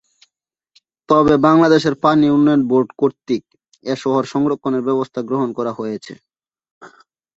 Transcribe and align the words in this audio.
তবে 1.09 1.33
বাংলাদেশ 1.45 1.83
পানি 2.03 2.25
উন্নয়ন 2.29 2.61
বোর্ড 2.69 2.89
কর্তৃক 2.99 3.43
এ 3.83 4.03
শহর 4.03 4.23
সংরক্ষণের 4.33 4.85
ব্যবস্থা 4.87 5.19
গ্রহণ 5.29 5.49
করা 5.57 5.71
হয়েছে। 5.79 6.13